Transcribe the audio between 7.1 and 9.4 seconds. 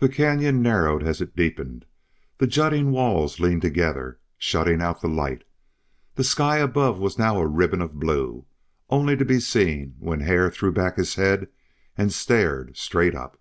now a ribbon of blue, only to be